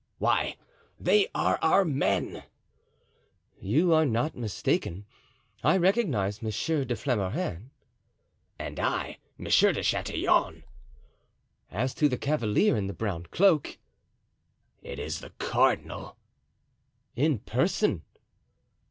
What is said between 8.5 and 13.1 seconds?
"And I, Monsieur de Chatillon." "As to the cavalier in the